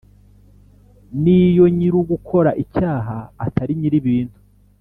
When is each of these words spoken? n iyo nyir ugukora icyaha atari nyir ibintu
n 1.21 1.23
iyo 1.41 1.65
nyir 1.75 1.93
ugukora 2.01 2.51
icyaha 2.63 3.17
atari 3.45 3.73
nyir 3.79 3.93
ibintu 4.01 4.37